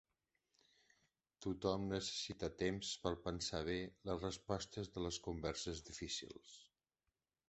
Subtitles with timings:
[1.45, 3.75] Tothom necessita temps per pensar bé
[4.11, 6.55] les respostes de les converses difícils.